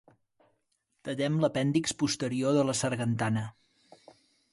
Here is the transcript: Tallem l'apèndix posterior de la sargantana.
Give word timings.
Tallem 1.09 1.35
l'apèndix 1.43 1.93
posterior 2.03 2.57
de 2.61 2.65
la 2.71 2.75
sargantana. 2.81 3.45